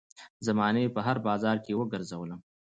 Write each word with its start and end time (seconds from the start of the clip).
زمانې 0.47 0.85
په 0.95 0.99
هـــــر 1.05 1.17
بازار 1.27 1.57
وګرځــــــــــولم 1.79 2.39